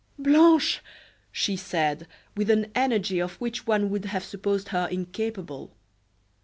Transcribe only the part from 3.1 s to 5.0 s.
of which one would have supposed her